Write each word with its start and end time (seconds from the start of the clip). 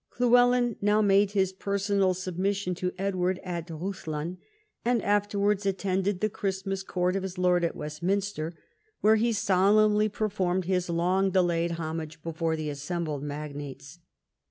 Llywelyn 0.17 0.77
now 0.81 0.99
made 1.03 1.33
his 1.33 1.53
personal 1.53 2.15
submission 2.15 2.73
to 2.73 2.91
Edward 2.97 3.39
at 3.43 3.67
Rhuddlan, 3.67 4.37
and 4.83 4.99
afterwards 5.03 5.63
attended 5.67 6.21
the 6.21 6.27
Christmas 6.29 6.81
court 6.81 7.15
of 7.15 7.21
his 7.21 7.37
lord 7.37 7.63
at 7.63 7.75
Westminster, 7.75 8.55
where 9.01 9.17
he 9.17 9.31
solemnly 9.31 10.09
performed 10.09 10.65
his 10.65 10.89
long 10.89 11.29
delayed 11.29 11.73
homage 11.73 12.19
before 12.23 12.55
the 12.55 12.71
assembled 12.71 13.21
magnates. 13.21 13.99